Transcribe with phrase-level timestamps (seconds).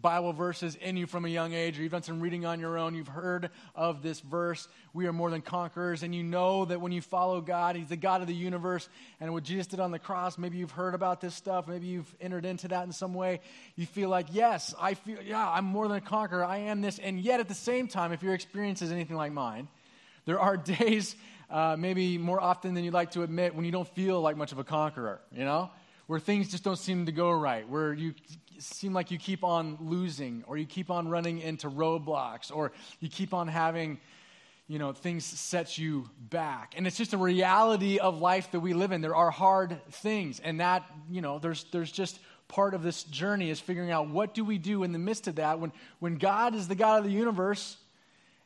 [0.00, 2.78] Bible verses in you from a young age, or you've done some reading on your
[2.78, 6.80] own, you've heard of this verse, we are more than conquerors, and you know that
[6.80, 8.88] when you follow God, He's the God of the universe,
[9.20, 12.14] and what Jesus did on the cross, maybe you've heard about this stuff, maybe you've
[12.20, 13.40] entered into that in some way.
[13.76, 16.98] You feel like, yes, I feel, yeah, I'm more than a conqueror, I am this,
[16.98, 19.68] and yet at the same time, if your experience is anything like mine,
[20.26, 21.16] there are days,
[21.50, 24.52] uh, maybe more often than you'd like to admit, when you don't feel like much
[24.52, 25.70] of a conqueror, you know?
[26.08, 28.14] Where things just don't seem to go right, where you
[28.58, 33.08] seem like you keep on losing or you keep on running into roadblocks or you
[33.08, 34.00] keep on having
[34.68, 36.74] you know things set you back.
[36.76, 39.02] And it's just a reality of life that we live in.
[39.02, 43.50] There are hard things and that you know there's there's just part of this journey
[43.50, 46.54] is figuring out what do we do in the midst of that when when god
[46.54, 47.76] is the god of the universe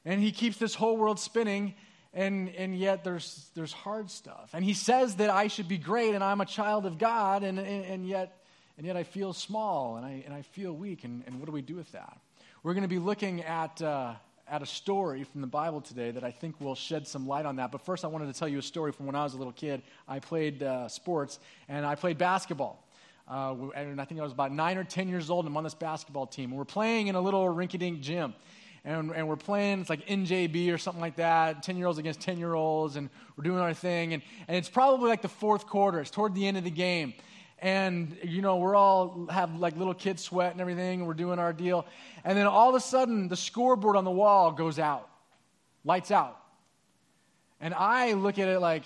[0.04, 1.72] and he keeps this whole world spinning
[2.14, 6.14] and and yet there's there's hard stuff and he says that i should be great
[6.14, 8.42] and i'm a child of god and and, and yet
[8.78, 11.04] and yet I feel small and I, and I feel weak.
[11.04, 12.18] And, and what do we do with that?
[12.62, 14.14] We're going to be looking at, uh,
[14.48, 17.56] at a story from the Bible today that I think will shed some light on
[17.56, 17.70] that.
[17.70, 19.52] But first, I wanted to tell you a story from when I was a little
[19.52, 19.82] kid.
[20.08, 21.38] I played uh, sports
[21.68, 22.84] and I played basketball.
[23.28, 25.64] Uh, and I think I was about nine or 10 years old, and I'm on
[25.64, 26.50] this basketball team.
[26.50, 28.34] And we're playing in a little rinky dink gym.
[28.84, 32.20] And, and, we're playing, it's like NJB or something like that, 10 year olds against
[32.20, 34.12] 10 year olds, and we're doing our thing.
[34.12, 37.14] And, and it's probably like the fourth quarter, it's toward the end of the game.
[37.60, 41.38] And you know we're all have like little kids sweat and everything and we're doing
[41.38, 41.86] our deal.
[42.24, 45.08] And then all of a sudden the scoreboard on the wall goes out
[45.84, 46.36] lights out.
[47.60, 48.82] And i look at it like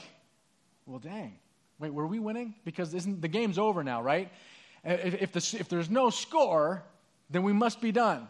[0.84, 1.38] well dang.
[1.78, 2.54] Wait were we winning?
[2.66, 4.30] Because isn't the game's over now right?
[4.84, 6.84] If, if, the, if there's no score
[7.30, 8.28] then we must be done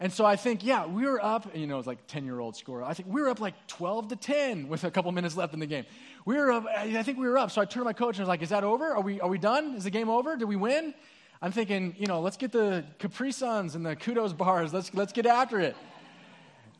[0.00, 2.56] and so I think, yeah, we were up, you know, it's like 10 year old
[2.56, 2.82] score.
[2.82, 5.60] I think we were up like 12 to 10 with a couple minutes left in
[5.60, 5.84] the game.
[6.24, 7.50] We were up, I think we were up.
[7.50, 8.94] So I turned to my coach and I was like, is that over?
[8.94, 9.74] Are we, are we done?
[9.76, 10.36] Is the game over?
[10.36, 10.94] Did we win?
[11.40, 14.72] I'm thinking, you know, let's get the Capri Suns and the kudos bars.
[14.72, 15.76] Let's, let's get after it.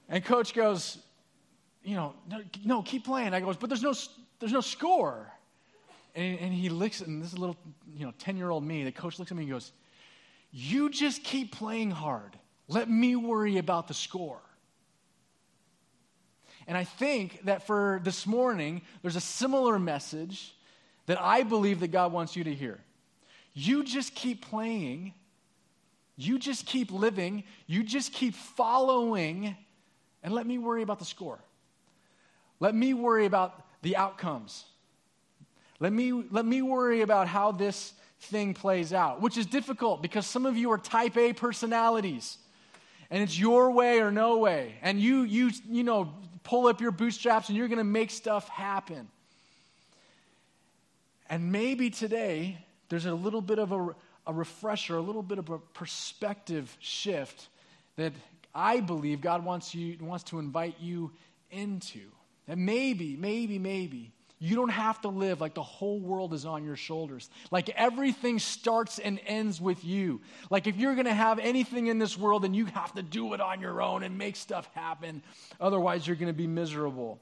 [0.09, 0.99] And coach goes,
[1.85, 3.33] you know, no, no keep playing.
[3.33, 3.95] I goes, but there's no,
[4.41, 5.31] there's no score.
[6.15, 7.57] And, and he looks, and this little,
[7.97, 9.73] you know, 10 year old me, the coach looks at me and goes,
[10.51, 12.39] you just keep playing hard
[12.69, 14.41] let me worry about the score.
[16.67, 20.55] And I think that for this morning, there's a similar message
[21.07, 22.81] that I believe that God wants you to hear.
[23.53, 25.13] You just keep playing,
[26.17, 29.57] you just keep living, you just keep following,
[30.23, 31.39] and let me worry about the score.
[32.61, 34.65] Let me worry about the outcomes.
[35.81, 40.27] Let me, let me worry about how this thing plays out, which is difficult because
[40.27, 42.39] some of you are type A personalities
[43.11, 44.75] and it's your way or no way.
[44.83, 48.49] And you, you, you know, pull up your bootstraps and you're going to make stuff
[48.49, 49.09] happen.
[51.29, 53.89] And maybe today there's a little bit of a,
[54.27, 57.49] a refresher, a little bit of a perspective shift
[57.97, 58.13] that
[58.55, 61.13] I believe God wants, you, wants to invite you
[61.51, 62.01] into.
[62.47, 64.13] And maybe, maybe, maybe
[64.45, 67.31] you don't have to live like the whole world is on your shoulders.
[67.51, 70.21] Like everything starts and ends with you.
[70.51, 73.33] Like if you're going to have anything in this world, then you have to do
[73.33, 75.23] it on your own and make stuff happen.
[75.63, 77.19] Otherwise, you're going to be miserable.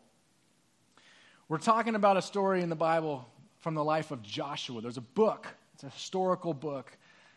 [1.48, 3.28] We're talking about a story in the Bible
[3.60, 4.80] from the life of Joshua.
[4.80, 6.90] There's a book, it's a historical book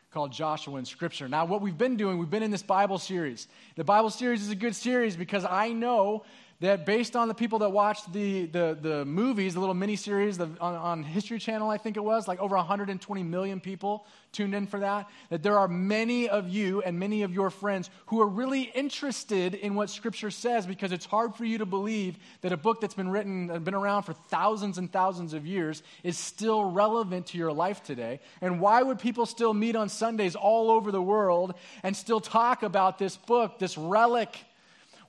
[0.09, 1.27] called Joshua in Scripture.
[1.27, 3.47] Now, what we've been doing, we've been in this Bible series.
[3.75, 6.23] The Bible series is a good series because I know
[6.61, 10.57] that based on the people that watched the, the, the movies, the little mini-series on,
[10.61, 14.79] on History Channel, I think it was, like over 120 million people tuned in for
[14.79, 18.63] that, that there are many of you and many of your friends who are really
[18.63, 22.79] interested in what Scripture says because it's hard for you to believe that a book
[22.79, 27.27] that's been written and been around for thousands and thousands of years is still relevant
[27.27, 28.21] to your life today.
[28.39, 32.63] And why would people still meet on Sundays all over the world and still talk
[32.63, 34.37] about this book, this relic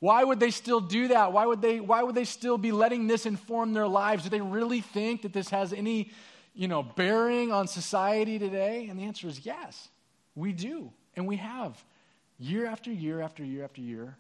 [0.01, 1.33] why would they still do that?
[1.33, 4.25] Why would they, why would they still be letting this inform their lives?
[4.25, 6.11] Do they really think that this has any
[6.55, 8.87] you know, bearing on society today?
[8.89, 9.89] And the answer is yes,
[10.35, 10.91] we do.
[11.15, 11.83] And we have.
[12.39, 14.17] Year after year after year after year,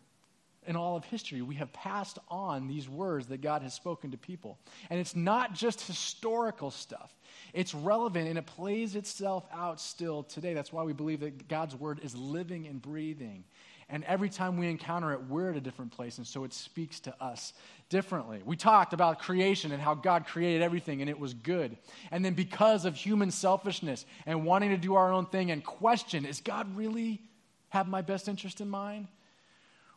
[0.66, 4.16] in all of history, we have passed on these words that God has spoken to
[4.16, 4.58] people.
[4.90, 7.14] And it's not just historical stuff,
[7.52, 10.54] it's relevant and it plays itself out still today.
[10.54, 13.44] That's why we believe that God's word is living and breathing.
[13.88, 16.98] And every time we encounter it, we're at a different place, and so it speaks
[17.00, 17.52] to us
[17.88, 18.42] differently.
[18.44, 21.76] We talked about creation and how God created everything, and it was good.
[22.10, 26.26] And then because of human selfishness and wanting to do our own thing and question,
[26.26, 27.20] is God really
[27.68, 29.06] have my best interest in mind?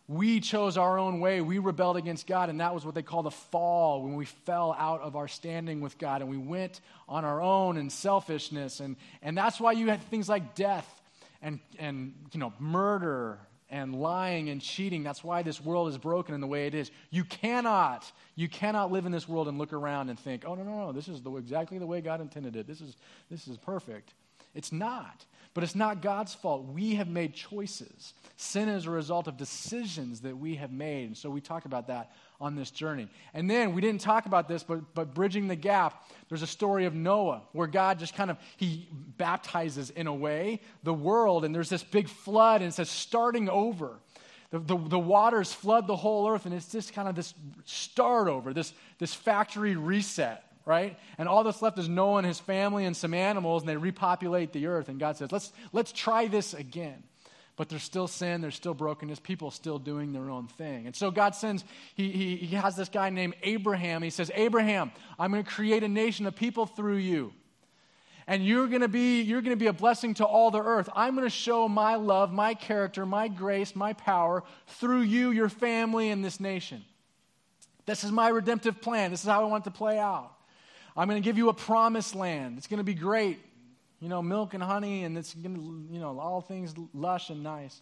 [0.07, 1.41] We chose our own way.
[1.41, 4.75] We rebelled against God, and that was what they call the fall when we fell
[4.77, 8.79] out of our standing with God and we went on our own and selfishness.
[8.79, 10.87] And, and that's why you had things like death
[11.43, 13.39] and, and you know, murder
[13.69, 15.03] and lying and cheating.
[15.03, 16.91] That's why this world is broken in the way it is.
[17.11, 20.63] You cannot, you cannot live in this world and look around and think, oh, no,
[20.63, 22.67] no, no, this is the, exactly the way God intended it.
[22.67, 22.95] This is,
[23.29, 24.13] this is perfect.
[24.55, 25.25] It's not.
[25.53, 26.65] But it's not God's fault.
[26.65, 28.13] We have made choices.
[28.37, 31.07] Sin is a result of decisions that we have made.
[31.07, 33.09] And so we talk about that on this journey.
[33.33, 36.85] And then we didn't talk about this, but, but bridging the gap, there's a story
[36.85, 38.87] of Noah where God just kind of, he
[39.17, 43.49] baptizes in a way the world, and there's this big flood, and it says starting
[43.49, 43.99] over.
[44.51, 47.33] The, the, the, waters flood the whole earth, and it's just kind of this
[47.65, 50.97] start over, this, this factory reset, right?
[51.17, 54.53] And all that's left is Noah and his family and some animals, and they repopulate
[54.53, 54.89] the earth.
[54.89, 57.03] And God says, let's, let's try this again
[57.59, 60.85] but there's still sin, there's still brokenness, people still doing their own thing.
[60.85, 64.01] And so God sends, he, he, he has this guy named Abraham.
[64.01, 67.33] He says, Abraham, I'm going to create a nation of people through you.
[68.27, 70.87] And you're going to be you're going to be a blessing to all the earth.
[70.95, 75.49] I'm going to show my love, my character, my grace, my power through you, your
[75.49, 76.85] family, and this nation.
[77.85, 79.11] This is my redemptive plan.
[79.11, 80.31] This is how I want it to play out.
[80.95, 82.57] I'm going to give you a promised land.
[82.57, 83.37] It's going to be great
[83.99, 87.81] you know, milk and honey, and it's you know, all things lush and nice.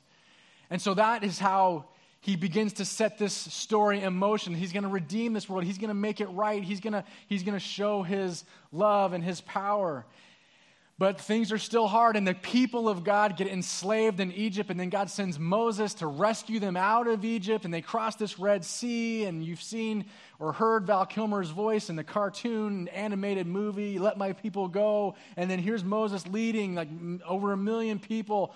[0.70, 1.86] And so that is how
[2.20, 4.54] he begins to set this story in motion.
[4.54, 5.64] He's going to redeem this world.
[5.64, 6.64] He's going to make it right.
[6.64, 10.06] He's going to, he's going to show his love and his power.
[11.00, 14.80] But things are still hard, and the people of God get enslaved in Egypt, and
[14.80, 18.66] then God sends Moses to rescue them out of Egypt, and they cross this Red
[18.66, 19.26] Sea.
[19.26, 20.06] And you've seen
[20.40, 25.16] or heard Val Kilmer's voice in the cartoon animated movie, Let My People Go.
[25.36, 26.90] And then here's Moses leading like
[27.28, 28.56] over a million people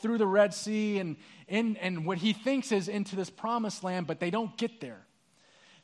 [0.00, 1.16] through the Red Sea, and,
[1.46, 5.06] in, and what he thinks is into this promised land, but they don't get there.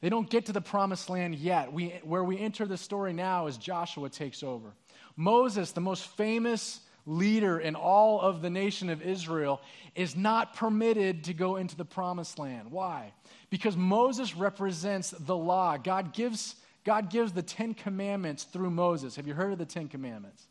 [0.00, 1.73] They don't get to the promised land yet.
[1.73, 4.75] We, where we enter the story now is Joshua takes over.
[5.17, 9.61] Moses, the most famous leader in all of the nation of Israel,
[9.95, 12.71] is not permitted to go into the promised land.
[12.71, 13.13] Why?
[13.51, 15.77] Because Moses represents the law.
[15.77, 19.17] God gives, God gives the Ten Commandments through Moses.
[19.17, 20.47] Have you heard of the Ten Commandments?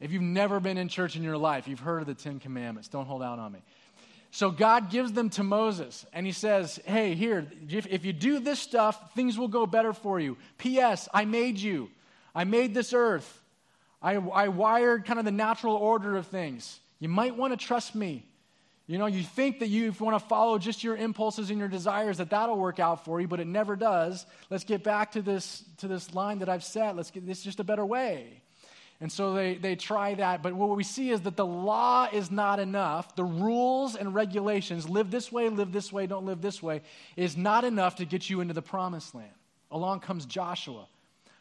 [0.00, 2.88] If you've never been in church in your life, you've heard of the Ten Commandments.
[2.88, 3.60] Don't hold out on me.
[4.30, 8.40] So God gives them to Moses, and he says, Hey, here, if, if you do
[8.40, 10.36] this stuff, things will go better for you.
[10.58, 11.88] P.S., I made you.
[12.34, 13.43] I made this earth.
[14.04, 16.78] I, I wired kind of the natural order of things.
[17.00, 18.26] You might want to trust me.
[18.86, 21.58] You know, you think that you, if you want to follow just your impulses and
[21.58, 24.26] your desires, that that'll work out for you, but it never does.
[24.50, 26.96] Let's get back to this, to this line that I've set.
[26.96, 28.42] Let's get this just a better way.
[29.00, 30.42] And so they, they try that.
[30.42, 33.16] But what we see is that the law is not enough.
[33.16, 36.82] The rules and regulations, live this way, live this way, don't live this way,
[37.16, 39.32] is not enough to get you into the promised land.
[39.70, 40.86] Along comes Joshua.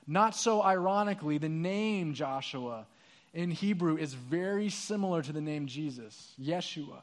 [0.05, 2.85] Not so ironically, the name Joshua
[3.33, 7.01] in Hebrew is very similar to the name Jesus, Yeshua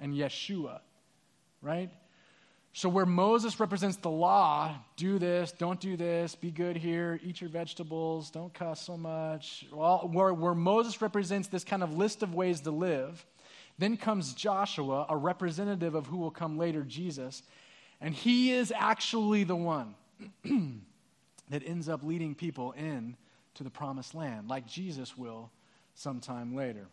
[0.00, 0.80] and Yeshua,
[1.60, 1.90] right?
[2.72, 7.40] So, where Moses represents the law, do this, don't do this, be good here, eat
[7.40, 9.66] your vegetables, don't cuss so much.
[9.72, 13.24] Well, where, where Moses represents this kind of list of ways to live,
[13.78, 17.42] then comes Joshua, a representative of who will come later, Jesus,
[18.00, 19.94] and he is actually the one
[21.50, 23.16] that ends up leading people in
[23.54, 25.50] to the promised land, like Jesus will
[25.94, 26.86] sometime later.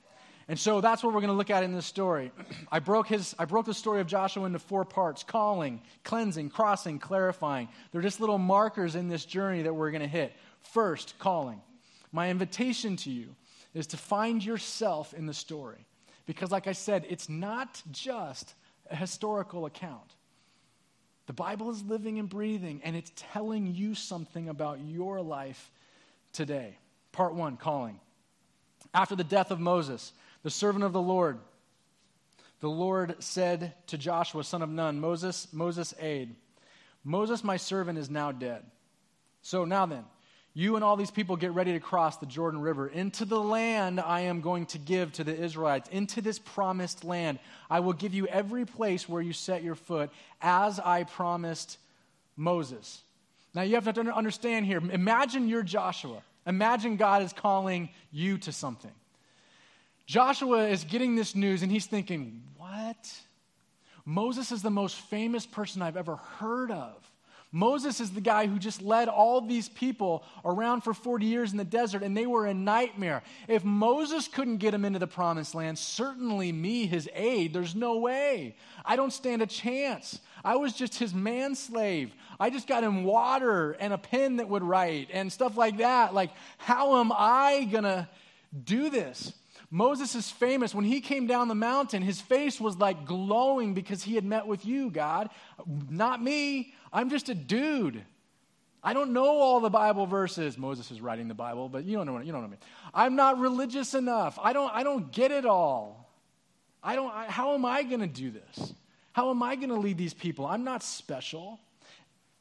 [0.48, 2.32] And so that's what we're going to look at in this story.
[2.72, 7.00] I broke, his, I broke the story of Joshua into four parts calling, cleansing, crossing,
[7.00, 7.70] clarifying.
[7.92, 10.34] They're just little markers in this journey that we're going to hit.
[10.62, 11.62] First, calling.
[12.12, 13.36] My invitation to you
[13.74, 15.86] is to find yourself in the story.
[16.26, 18.56] Because, like I said, it's not just
[18.90, 20.16] a historical account.
[21.28, 25.72] The Bible is living and breathing, and it's telling you something about your life
[26.34, 26.78] today.
[27.12, 28.00] Part one calling.
[28.94, 30.14] After the death of Moses,
[30.44, 31.40] the servant of the Lord,
[32.60, 36.36] the Lord said to Joshua, son of Nun, Moses, Moses' aide,
[37.04, 38.64] Moses, my servant, is now dead.
[39.42, 40.06] So now then,
[40.58, 44.00] you and all these people get ready to cross the Jordan River into the land
[44.00, 47.40] I am going to give to the Israelites, into this promised land.
[47.70, 50.10] I will give you every place where you set your foot,
[50.42, 51.78] as I promised
[52.38, 53.02] Moses.
[53.54, 54.78] Now you have to understand here.
[54.78, 56.22] Imagine you're Joshua.
[56.48, 58.92] Imagine God is calling you to something.
[60.06, 63.14] Joshua is getting this news and he's thinking, What?
[64.06, 66.94] Moses is the most famous person I've ever heard of.
[67.52, 71.58] Moses is the guy who just led all these people around for 40 years in
[71.58, 73.24] the desert, and they were a nightmare.
[73.48, 77.98] If Moses couldn't get them into the promised land, certainly me, his aide, there's no
[77.98, 78.56] way.
[78.84, 80.20] I don't stand a chance.
[80.44, 82.12] I was just his manslave.
[82.40, 86.14] I just got him water and a pen that would write and stuff like that.
[86.14, 88.08] Like, how am I going to
[88.64, 89.34] do this?
[89.72, 90.76] Moses is famous.
[90.76, 94.48] When he came down the mountain, his face was like glowing because he had met
[94.48, 95.30] with you, God.
[95.90, 96.74] Not me.
[96.96, 98.02] I'm just a dude.
[98.82, 100.58] I don't know all the Bible verses.
[100.58, 102.58] Moses is writing the Bible, but you don't know what, you don't know me.
[102.94, 104.40] I'm not religious enough.
[104.42, 106.10] I don't, I don't get it all.
[106.82, 108.74] I don't, I, how am I going to do this?
[109.12, 110.46] How am I going to lead these people?
[110.46, 111.60] I'm not special.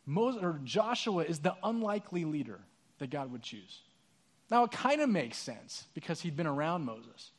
[0.06, 2.61] Moses, or Joshua is the unlikely leader
[3.00, 3.80] that God would choose.
[4.52, 7.32] Now, it kind of makes sense because he'd been around Moses,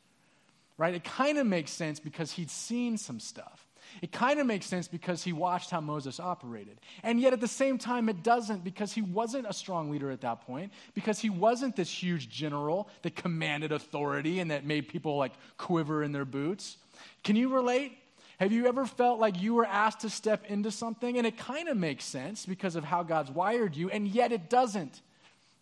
[0.78, 0.94] right?
[0.94, 3.65] It kind of makes sense because he'd seen some stuff.
[4.02, 6.80] It kind of makes sense because he watched how Moses operated.
[7.04, 10.22] And yet at the same time, it doesn't because he wasn't a strong leader at
[10.22, 15.18] that point, because he wasn't this huge general that commanded authority and that made people
[15.18, 16.78] like quiver in their boots.
[17.24, 17.98] Can you relate?
[18.40, 21.70] Have you ever felt like you were asked to step into something and it kind
[21.70, 25.02] of makes sense because of how God's wired you, and yet it doesn't?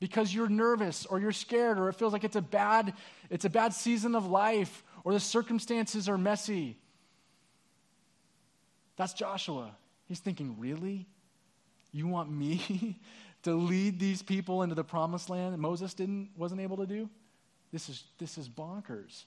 [0.04, 2.94] because you're nervous or you're scared or it feels like it's a bad
[3.30, 6.78] it's a bad season of life or the circumstances are messy.
[8.96, 9.76] That's Joshua.
[10.08, 11.08] He's thinking, "Really?
[11.92, 13.00] You want me
[13.44, 17.10] to lead these people into the promised land that Moses didn't wasn't able to do?
[17.72, 19.24] This is this is bonkers."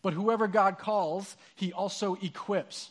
[0.00, 2.90] But whoever God calls, he also equips.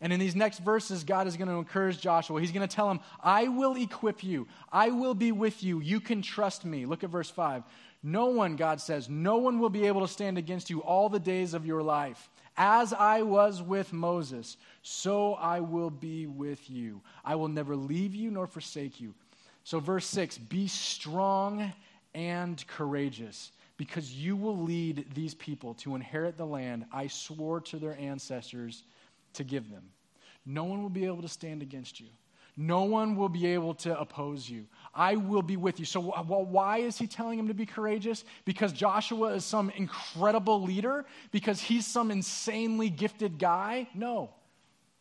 [0.00, 2.40] And in these next verses, God is going to encourage Joshua.
[2.40, 4.48] He's going to tell him, I will equip you.
[4.72, 5.80] I will be with you.
[5.80, 6.86] You can trust me.
[6.86, 7.64] Look at verse 5.
[8.02, 11.20] No one, God says, no one will be able to stand against you all the
[11.20, 12.29] days of your life.
[12.56, 17.00] As I was with Moses, so I will be with you.
[17.24, 19.14] I will never leave you nor forsake you.
[19.64, 21.72] So, verse 6 Be strong
[22.14, 27.78] and courageous, because you will lead these people to inherit the land I swore to
[27.78, 28.84] their ancestors
[29.34, 29.84] to give them.
[30.44, 32.08] No one will be able to stand against you.
[32.56, 34.66] No one will be able to oppose you.
[34.94, 35.84] I will be with you.
[35.84, 38.24] So, well, why is he telling him to be courageous?
[38.44, 41.04] Because Joshua is some incredible leader?
[41.30, 43.88] Because he's some insanely gifted guy?
[43.94, 44.30] No,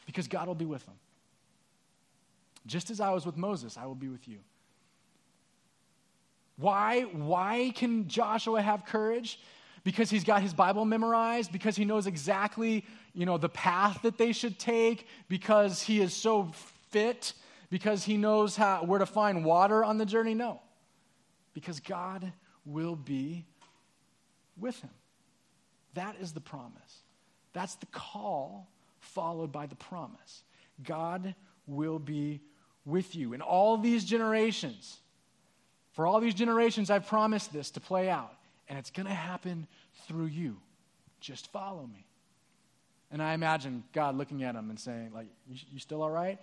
[0.05, 0.93] because God will be with him.
[2.67, 4.39] Just as I was with Moses, I will be with you.
[6.57, 9.39] Why, why can Joshua have courage?
[9.83, 14.17] Because he's got his Bible memorized, because he knows exactly you know, the path that
[14.17, 16.51] they should take because he is so
[16.89, 17.33] fit,
[17.69, 20.33] because he knows how, where to find water on the journey?
[20.33, 20.61] No.
[21.53, 22.31] Because God
[22.65, 23.45] will be
[24.57, 24.89] with him.
[25.93, 27.03] That is the promise.
[27.53, 30.43] That's the call followed by the promise.
[30.83, 31.35] God
[31.67, 32.41] will be
[32.85, 33.33] with you.
[33.33, 34.99] In all these generations,
[35.93, 38.33] for all these generations, I've promised this to play out,
[38.67, 39.67] and it's going to happen
[40.07, 40.57] through you.
[41.19, 42.05] Just follow me.
[43.11, 46.39] And I imagine God looking at him and saying, like, you, you still all right?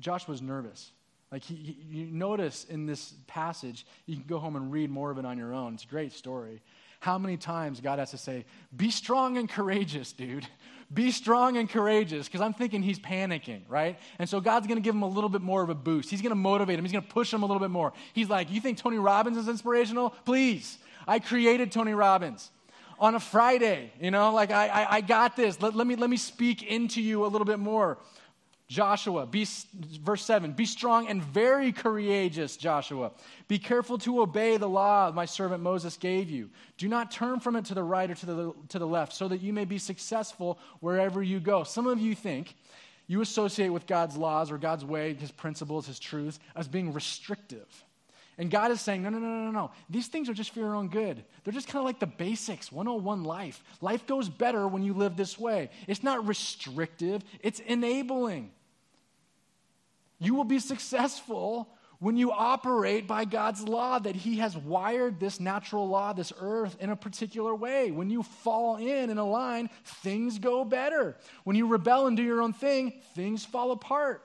[0.00, 0.90] Josh was nervous.
[1.30, 5.10] Like, he, he, you notice in this passage, you can go home and read more
[5.10, 5.74] of it on your own.
[5.74, 6.60] It's a great story.
[7.00, 8.44] How many times God has to say,
[8.76, 10.46] be strong and courageous, dude.
[10.92, 13.98] Be strong and courageous, because I'm thinking he's panicking, right?
[14.18, 16.10] And so God's going to give him a little bit more of a boost.
[16.10, 16.84] He's going to motivate him.
[16.84, 17.92] He's going to push him a little bit more.
[18.12, 20.10] He's like, You think Tony Robbins is inspirational?
[20.24, 20.78] Please.
[21.08, 22.50] I created Tony Robbins
[23.02, 23.92] on a Friday.
[24.00, 25.60] You know, like I, I, I got this.
[25.60, 27.98] Let, let, me, let me speak into you a little bit more.
[28.68, 29.46] Joshua, be,
[30.00, 33.10] verse 7, be strong and very courageous, Joshua.
[33.46, 36.48] Be careful to obey the law my servant Moses gave you.
[36.78, 39.28] Do not turn from it to the right or to the, to the left, so
[39.28, 41.64] that you may be successful wherever you go.
[41.64, 42.54] Some of you think
[43.08, 47.84] you associate with God's laws or God's way, his principles, his truths, as being restrictive.
[48.38, 49.70] And God is saying, no, no, no, no, no.
[49.90, 51.22] These things are just for your own good.
[51.44, 53.62] They're just kind of like the basics, 101 life.
[53.80, 55.70] Life goes better when you live this way.
[55.86, 58.50] It's not restrictive, it's enabling.
[60.18, 61.68] You will be successful
[62.02, 66.76] when you operate by God's law, that He has wired this natural law, this earth,
[66.80, 67.92] in a particular way.
[67.92, 71.16] When you fall in and align, things go better.
[71.44, 74.24] When you rebel and do your own thing, things fall apart.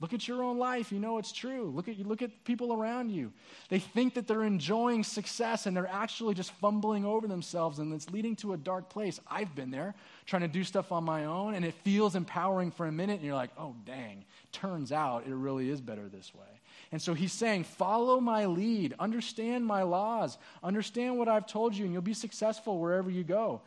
[0.00, 0.92] Look at your own life.
[0.92, 1.72] You know it's true.
[1.74, 3.32] Look at, look at people around you.
[3.68, 8.08] They think that they're enjoying success and they're actually just fumbling over themselves and it's
[8.10, 9.18] leading to a dark place.
[9.28, 12.86] I've been there trying to do stuff on my own and it feels empowering for
[12.86, 14.24] a minute and you're like, oh, dang.
[14.52, 16.46] Turns out it really is better this way.
[16.92, 21.84] And so he's saying, follow my lead, understand my laws, understand what I've told you,
[21.84, 23.62] and you'll be successful wherever you go.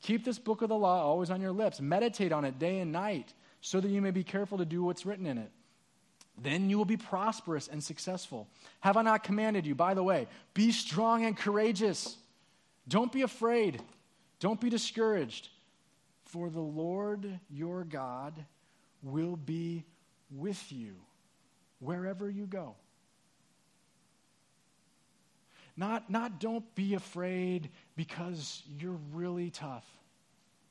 [0.00, 2.92] Keep this book of the law always on your lips, meditate on it day and
[2.92, 5.50] night so that you may be careful to do what's written in it.
[6.38, 8.48] Then you will be prosperous and successful.
[8.80, 9.74] Have I not commanded you?
[9.74, 12.16] By the way, be strong and courageous.
[12.88, 13.80] Don't be afraid.
[14.40, 15.50] Don't be discouraged.
[16.24, 18.32] For the Lord your God
[19.02, 19.84] will be
[20.30, 20.94] with you
[21.78, 22.74] wherever you go.
[25.76, 29.86] Not, not don't be afraid because you're really tough.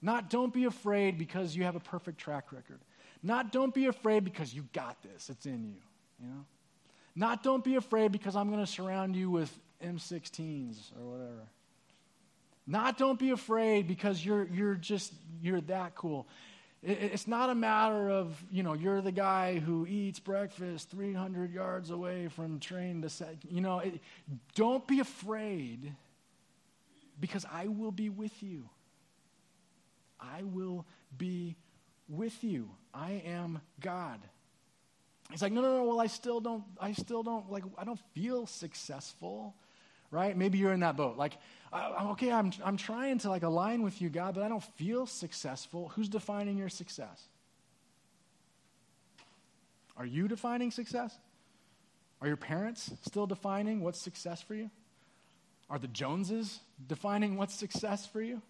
[0.02, 2.80] Not don't be afraid because you have a perfect track record.
[3.24, 5.82] Not don't be afraid because you got this, it's in you,
[6.20, 6.46] you know?
[7.16, 9.52] Not don't be afraid because I'm going to surround you with
[9.84, 11.48] M16s or whatever.
[12.66, 16.28] Not don't be afraid because you're, you're just, you're that cool.
[16.82, 21.52] It, it's not a matter of, you know, you're the guy who eats breakfast 300
[21.52, 23.36] yards away from train to set.
[23.50, 24.00] You know, it,
[24.56, 25.94] don't be afraid
[27.20, 28.70] because I will be with you.
[30.20, 30.86] I will
[31.18, 31.56] be
[32.12, 32.70] with you.
[32.94, 34.20] I am God.
[35.32, 38.00] He's like, no, no, no, well, I still don't, I still don't, like, I don't
[38.14, 39.56] feel successful,
[40.12, 40.36] right?
[40.36, 41.18] Maybe you're in that boat.
[41.18, 41.38] Like,
[41.74, 45.90] okay, I'm, I'm trying to, like, align with you, God, but I don't feel successful.
[45.96, 47.24] Who's defining your success?
[49.96, 51.18] Are you defining success?
[52.20, 54.70] Are your parents still defining what's success for you?
[55.70, 58.42] Are the Joneses defining what's success for you?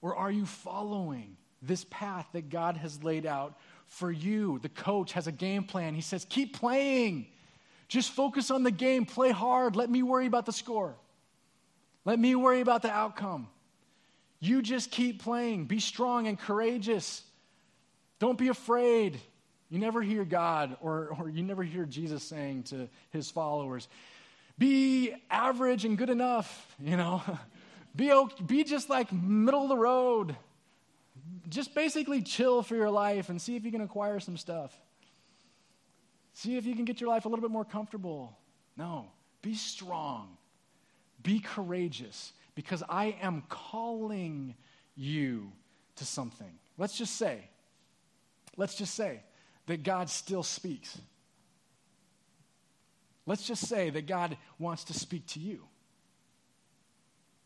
[0.00, 4.58] Or are you following this path that God has laid out for you.
[4.60, 5.94] The coach has a game plan.
[5.94, 7.26] He says, Keep playing.
[7.88, 9.04] Just focus on the game.
[9.04, 9.76] Play hard.
[9.76, 10.96] Let me worry about the score.
[12.04, 13.48] Let me worry about the outcome.
[14.40, 15.66] You just keep playing.
[15.66, 17.22] Be strong and courageous.
[18.18, 19.20] Don't be afraid.
[19.70, 23.88] You never hear God or, or you never hear Jesus saying to his followers,
[24.58, 27.22] Be average and good enough, you know.
[27.96, 28.12] be,
[28.46, 30.36] be just like middle of the road
[31.48, 34.76] just basically chill for your life and see if you can acquire some stuff.
[36.34, 38.36] See if you can get your life a little bit more comfortable.
[38.76, 39.06] No,
[39.40, 40.36] be strong,
[41.22, 44.54] be courageous, because I am calling
[44.94, 45.52] you
[45.96, 46.58] to something.
[46.76, 47.48] Let's just say,
[48.56, 49.22] let's just say
[49.66, 50.98] that God still speaks.
[53.24, 55.64] Let's just say that God wants to speak to you.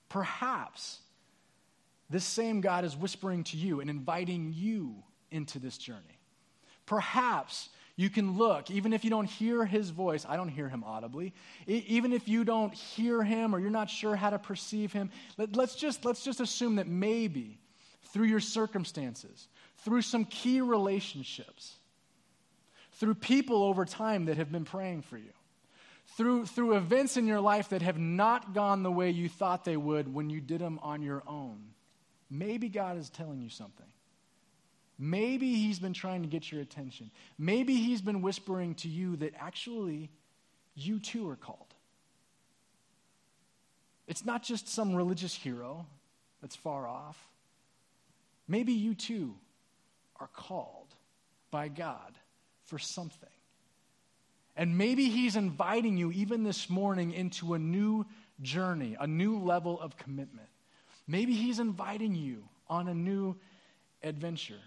[0.09, 0.99] Perhaps
[2.11, 4.97] this same God is whispering to you and inviting you
[5.31, 6.19] into this journey.
[6.85, 10.83] Perhaps you can look, even if you don't hear his voice, I don't hear him
[10.85, 11.33] audibly,
[11.67, 15.57] even if you don't hear him or you're not sure how to perceive him, let,
[15.57, 17.59] us just, let's just assume that maybe
[18.13, 19.49] through your circumstances,
[19.85, 21.77] through some key relationships,
[22.95, 25.33] through people over time that have been praying for you,
[26.17, 29.77] through, through events in your life that have not gone the way you thought they
[29.77, 31.61] would when you did them on your own
[32.31, 33.87] Maybe God is telling you something.
[34.99, 37.11] Maybe He's been trying to get your attention.
[37.39, 40.11] Maybe He's been whispering to you that actually
[40.75, 41.75] you too are called.
[44.07, 45.87] It's not just some religious hero
[46.43, 47.17] that's far off.
[48.47, 49.35] Maybe you too
[50.19, 50.95] are called
[51.51, 52.13] by God
[52.67, 53.29] for something.
[54.55, 58.05] And maybe He's inviting you, even this morning, into a new
[58.43, 60.50] journey, a new level of commitment.
[61.11, 63.35] Maybe He's inviting you on a new
[64.01, 64.61] adventure.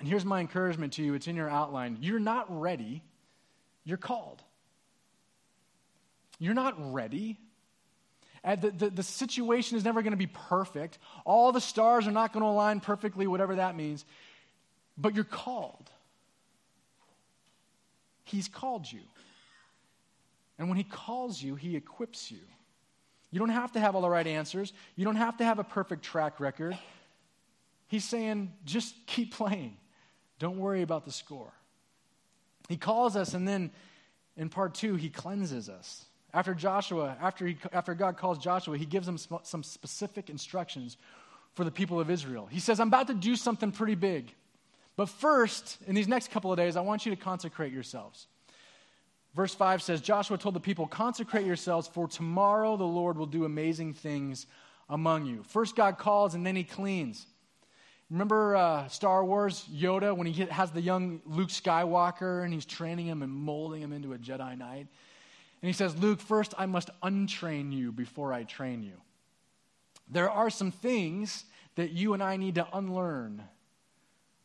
[0.00, 1.98] And here's my encouragement to you it's in your outline.
[2.00, 3.04] You're not ready,
[3.84, 4.42] you're called.
[6.40, 7.38] You're not ready.
[8.44, 10.98] Uh, the, the, the, situation is never going to be perfect.
[11.24, 14.04] All the stars are not going to align perfectly, whatever that means.
[14.98, 15.88] But you're called.
[18.24, 19.00] He's called you.
[20.58, 22.40] And when He calls you, He equips you.
[23.34, 24.72] You don't have to have all the right answers.
[24.94, 26.78] You don't have to have a perfect track record.
[27.88, 29.76] He's saying, just keep playing.
[30.38, 31.52] Don't worry about the score.
[32.68, 33.72] He calls us, and then
[34.36, 36.04] in part two, he cleanses us.
[36.32, 40.96] After Joshua, after, he, after God calls Joshua, he gives him some specific instructions
[41.54, 42.46] for the people of Israel.
[42.48, 44.32] He says, I'm about to do something pretty big.
[44.94, 48.28] But first, in these next couple of days, I want you to consecrate yourselves.
[49.34, 53.44] Verse 5 says Joshua told the people, Consecrate yourselves, for tomorrow the Lord will do
[53.44, 54.46] amazing things
[54.88, 55.42] among you.
[55.42, 57.26] First, God calls and then he cleans.
[58.10, 63.06] Remember uh, Star Wars, Yoda, when he has the young Luke Skywalker and he's training
[63.06, 64.86] him and molding him into a Jedi Knight?
[65.62, 69.00] And he says, Luke, first I must untrain you before I train you.
[70.08, 71.44] There are some things
[71.76, 73.42] that you and I need to unlearn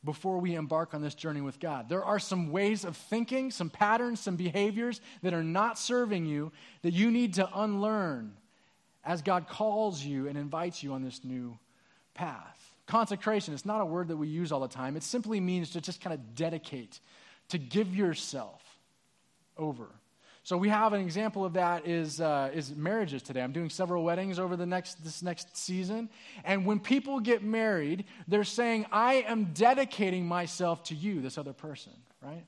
[0.03, 1.89] before we embark on this journey with God.
[1.89, 6.51] There are some ways of thinking, some patterns, some behaviors that are not serving you
[6.83, 8.33] that you need to unlearn
[9.03, 11.57] as God calls you and invites you on this new
[12.13, 12.73] path.
[12.85, 14.95] Consecration, it's not a word that we use all the time.
[14.95, 16.99] It simply means to just kind of dedicate,
[17.49, 18.61] to give yourself
[19.57, 19.87] over.
[20.49, 23.43] So we have an example of that is, uh, is marriages today.
[23.43, 26.09] I'm doing several weddings over the next, this next season.
[26.43, 31.53] And when people get married, they're saying, I am dedicating myself to you, this other
[31.53, 32.43] person, right?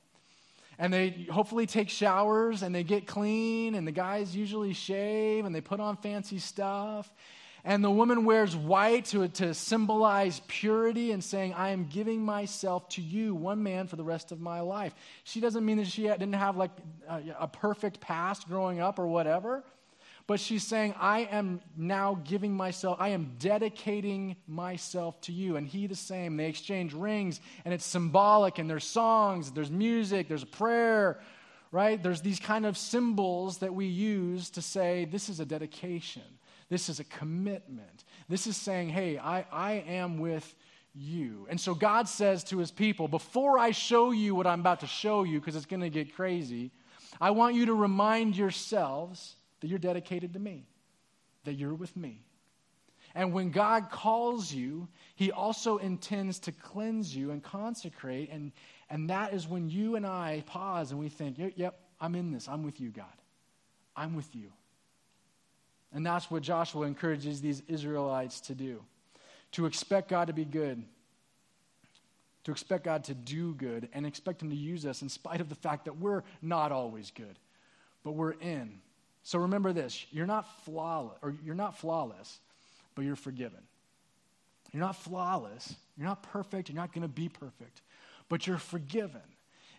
[0.79, 5.53] and they hopefully take showers and they get clean, and the guys usually shave and
[5.53, 7.13] they put on fancy stuff.
[7.63, 12.89] And the woman wears white to, to symbolize purity and saying, I am giving myself
[12.89, 14.95] to you, one man, for the rest of my life.
[15.23, 16.71] She doesn't mean that she didn't have like
[17.07, 19.63] a, a perfect past growing up or whatever,
[20.25, 25.55] but she's saying, I am now giving myself, I am dedicating myself to you.
[25.55, 26.37] And he the same.
[26.37, 31.19] They exchange rings, and it's symbolic, and there's songs, there's music, there's a prayer,
[31.71, 32.01] right?
[32.01, 36.23] There's these kind of symbols that we use to say, this is a dedication.
[36.71, 38.05] This is a commitment.
[38.29, 40.55] This is saying, hey, I, I am with
[40.95, 41.45] you.
[41.49, 44.87] And so God says to his people, before I show you what I'm about to
[44.87, 46.71] show you, because it's going to get crazy,
[47.19, 50.65] I want you to remind yourselves that you're dedicated to me,
[51.43, 52.21] that you're with me.
[53.15, 58.29] And when God calls you, he also intends to cleanse you and consecrate.
[58.31, 58.53] And,
[58.89, 62.47] and that is when you and I pause and we think, yep, I'm in this.
[62.47, 63.05] I'm with you, God.
[63.93, 64.53] I'm with you.
[65.93, 68.81] And that's what Joshua encourages these Israelites to do
[69.53, 70.81] to expect God to be good,
[72.45, 75.49] to expect God to do good, and expect Him to use us in spite of
[75.49, 77.37] the fact that we're not always good,
[78.03, 78.79] but we're in.
[79.23, 82.39] So remember this you're not flawless, or you're not flawless,
[82.95, 83.59] but you're forgiven.
[84.71, 87.81] You're not flawless, you're not perfect, you're not going to be perfect,
[88.29, 89.21] but you're forgiven.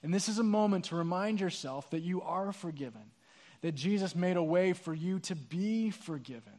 [0.02, 3.10] And this is a moment to remind yourself that you are forgiven
[3.62, 6.52] that Jesus made a way for you to be forgiven.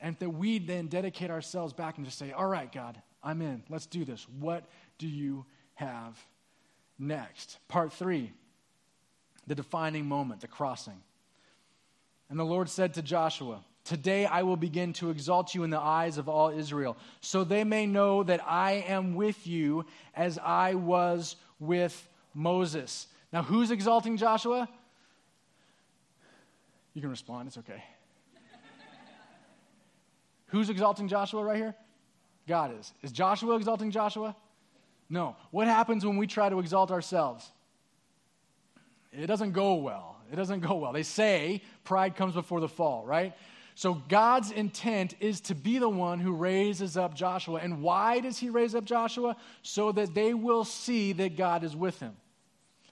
[0.00, 3.62] And that we then dedicate ourselves back and just say, All right, God, I'm in.
[3.68, 4.26] Let's do this.
[4.38, 4.64] What
[4.98, 6.18] do you have
[6.98, 7.58] next?
[7.68, 8.32] Part three
[9.46, 11.02] the defining moment, the crossing.
[12.28, 15.80] And the Lord said to Joshua, Today I will begin to exalt you in the
[15.80, 19.84] eyes of all Israel, so they may know that I am with you
[20.14, 23.08] as I was with Moses.
[23.32, 24.68] Now, who's exalting Joshua?
[26.94, 27.82] You can respond, it's okay.
[30.46, 31.74] Who's exalting Joshua right here?
[32.48, 32.92] God is.
[33.02, 34.34] Is Joshua exalting Joshua?
[35.08, 35.36] No.
[35.50, 37.48] What happens when we try to exalt ourselves?
[39.12, 40.16] It doesn't go well.
[40.32, 40.92] It doesn't go well.
[40.92, 43.34] They say pride comes before the fall, right?
[43.74, 47.60] So God's intent is to be the one who raises up Joshua.
[47.62, 49.36] And why does he raise up Joshua?
[49.62, 52.16] So that they will see that God is with him.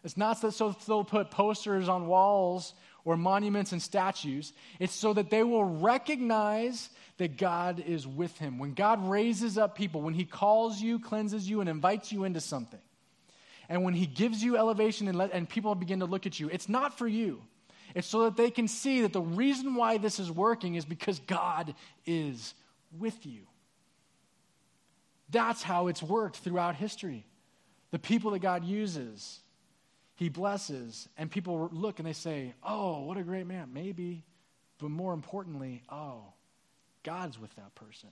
[0.05, 2.75] It's not so they'll put posters on walls
[3.09, 4.53] or monuments and statues.
[4.79, 8.59] It's so that they will recognize that God is with him.
[8.59, 12.43] When God raises up people, when he calls you, cleanses you, and invites you into
[12.43, 12.83] something,
[13.71, 16.51] and when he gives you elevation and, let, and people begin to look at you,
[16.53, 17.41] it's not for you.
[17.95, 21.19] It's so that they can see that the reason why this is working is because
[21.21, 22.53] God is
[22.99, 23.47] with you.
[25.31, 27.25] That's how it's worked throughout history.
[27.91, 29.41] The people that God uses
[30.19, 33.71] he blesses, and people look and they say, Oh, what a great man.
[33.73, 34.25] Maybe,
[34.81, 36.25] but more importantly, oh,
[37.05, 38.09] God's with that person.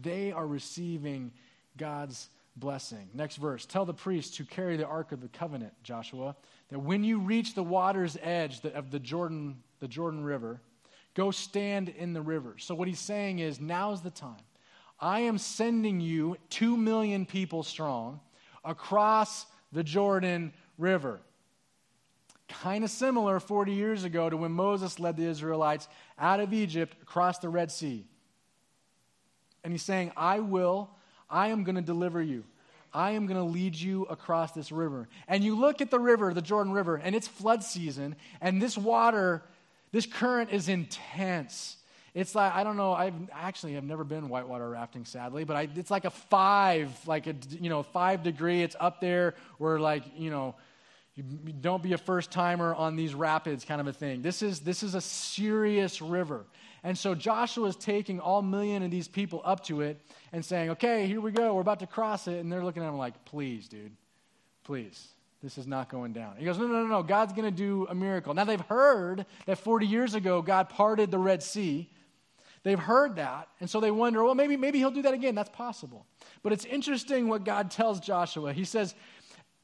[0.00, 1.32] They are receiving
[1.76, 3.08] God's blessing.
[3.14, 6.36] Next verse Tell the priests who carry the Ark of the Covenant, Joshua,
[6.68, 10.60] that when you reach the water's edge of the Jordan, the Jordan River,
[11.14, 12.54] go stand in the river.
[12.58, 14.44] So, what he's saying is, now's the time.
[15.00, 18.20] I am sending you, two million people strong,
[18.64, 21.20] across the Jordan River.
[22.50, 26.96] Kind of similar 40 years ago to when Moses led the Israelites out of Egypt
[27.02, 28.04] across the Red Sea.
[29.64, 30.90] And he's saying, I will,
[31.28, 32.44] I am going to deliver you.
[32.92, 35.08] I am going to lead you across this river.
[35.28, 38.76] And you look at the river, the Jordan River, and it's flood season, and this
[38.76, 39.42] water,
[39.92, 41.76] this current is intense.
[42.14, 45.68] It's like, I don't know, I've actually have never been whitewater rafting, sadly, but I,
[45.76, 48.62] it's like a five, like a, you know, five degree.
[48.62, 50.56] It's up there where, like, you know,
[51.60, 54.22] don't be a first timer on these rapids kind of a thing.
[54.22, 56.46] This is, this is a serious river.
[56.82, 60.00] And so Joshua is taking all million of these people up to it
[60.32, 61.54] and saying, okay, here we go.
[61.54, 62.38] We're about to cross it.
[62.38, 63.92] And they're looking at him like, please, dude,
[64.64, 65.08] please.
[65.42, 66.36] This is not going down.
[66.36, 67.02] He goes, no, no, no, no.
[67.02, 68.34] God's going to do a miracle.
[68.34, 71.88] Now, they've heard that 40 years ago, God parted the Red Sea.
[72.62, 73.48] They've heard that.
[73.58, 75.34] And so they wonder, well, maybe, maybe he'll do that again.
[75.34, 76.04] That's possible.
[76.42, 78.52] But it's interesting what God tells Joshua.
[78.52, 78.94] He says,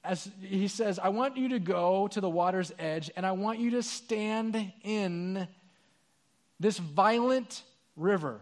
[0.06, 3.58] as he says, I want you to go to the water's edge and I want
[3.58, 5.48] you to stand in
[6.60, 7.62] this violent
[7.96, 8.40] river.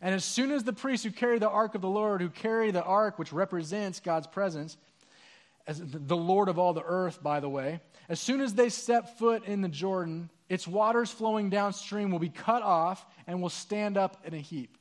[0.00, 2.70] And as soon as the priests who carry the ark of the Lord, who carry
[2.70, 4.76] the ark, which represents God's presence,
[5.66, 9.18] as the Lord of all the earth, by the way, as soon as they step
[9.18, 13.96] foot in the Jordan, its waters flowing downstream will be cut off and will stand
[13.96, 14.76] up in a heap.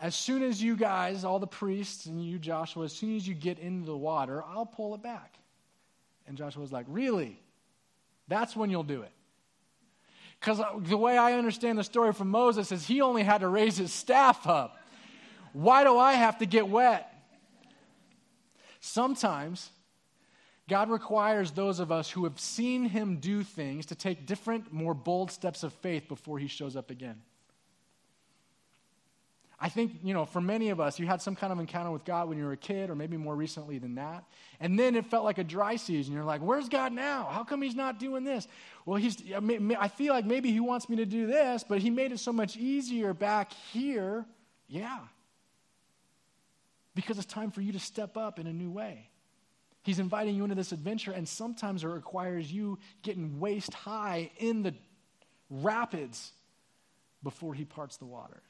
[0.00, 3.34] As soon as you guys, all the priests and you, Joshua, as soon as you
[3.34, 5.38] get into the water, I'll pull it back.
[6.26, 7.40] And Joshua was like, Really?
[8.26, 9.12] That's when you'll do it.
[10.40, 13.48] Because uh, the way I understand the story from Moses is he only had to
[13.48, 14.78] raise his staff up.
[15.52, 17.10] Why do I have to get wet?
[18.80, 19.70] Sometimes
[20.68, 24.94] God requires those of us who have seen him do things to take different, more
[24.94, 27.20] bold steps of faith before he shows up again.
[29.64, 32.04] I think, you know, for many of us, you had some kind of encounter with
[32.04, 34.24] God when you were a kid, or maybe more recently than that.
[34.60, 36.12] And then it felt like a dry season.
[36.12, 37.28] You're like, where's God now?
[37.30, 38.46] How come he's not doing this?
[38.84, 42.12] Well, he's, I feel like maybe he wants me to do this, but he made
[42.12, 44.26] it so much easier back here.
[44.68, 44.98] Yeah.
[46.94, 49.08] Because it's time for you to step up in a new way.
[49.82, 54.62] He's inviting you into this adventure, and sometimes it requires you getting waist high in
[54.62, 54.74] the
[55.48, 56.32] rapids
[57.22, 58.42] before he parts the waters.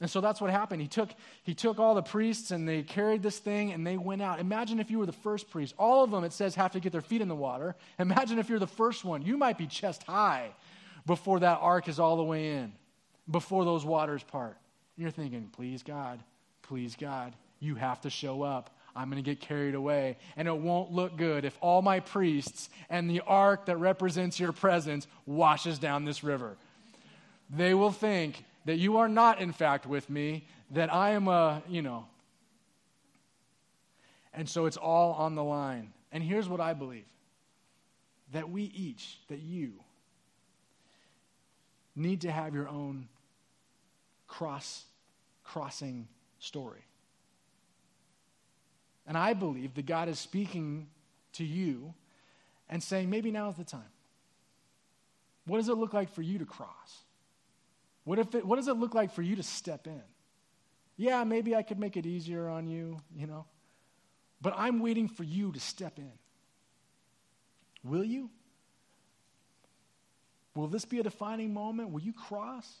[0.00, 0.82] And so that's what happened.
[0.82, 1.10] He took,
[1.42, 4.40] he took all the priests and they carried this thing and they went out.
[4.40, 5.74] Imagine if you were the first priest.
[5.78, 7.74] All of them, it says, have to get their feet in the water.
[7.98, 9.22] Imagine if you're the first one.
[9.22, 10.50] You might be chest high
[11.06, 12.72] before that ark is all the way in,
[13.30, 14.58] before those waters part.
[14.96, 16.20] And you're thinking, please, God,
[16.60, 18.76] please, God, you have to show up.
[18.94, 20.18] I'm going to get carried away.
[20.36, 24.52] And it won't look good if all my priests and the ark that represents your
[24.52, 26.56] presence washes down this river.
[27.48, 31.62] They will think that you are not, in fact, with me, that I am a,
[31.68, 32.06] you know.
[34.34, 35.92] And so it's all on the line.
[36.12, 37.06] And here's what I believe
[38.32, 39.74] that we each, that you,
[41.94, 43.08] need to have your own
[44.28, 44.84] cross
[45.44, 46.08] crossing
[46.40, 46.84] story.
[49.06, 50.88] And I believe that God is speaking
[51.34, 51.94] to you
[52.68, 53.80] and saying, maybe now is the time.
[55.46, 57.05] What does it look like for you to cross?
[58.06, 60.00] What, if it, what does it look like for you to step in?
[60.96, 63.46] Yeah, maybe I could make it easier on you, you know,
[64.40, 66.12] but I'm waiting for you to step in.
[67.82, 68.30] Will you?
[70.54, 71.90] Will this be a defining moment?
[71.90, 72.72] Will you cross?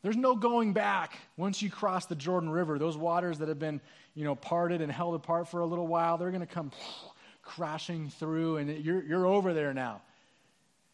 [0.00, 2.78] There's no going back once you cross the Jordan River.
[2.78, 3.82] Those waters that have been,
[4.14, 6.72] you know, parted and held apart for a little while, they're going to come
[7.42, 10.00] crashing through, and you're, you're over there now.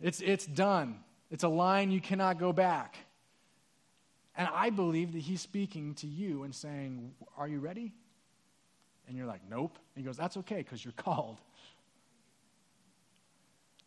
[0.01, 0.99] It's, it's done.
[1.31, 2.97] It's a line you cannot go back.
[4.37, 7.93] And I believe that he's speaking to you and saying, Are you ready?
[9.07, 9.79] And you're like, Nope.
[9.95, 11.41] And he goes, That's okay because you're called.